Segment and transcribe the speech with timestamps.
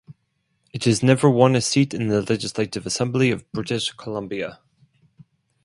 [0.73, 4.59] It has never won a seat in the Legislative Assembly of British Columbia.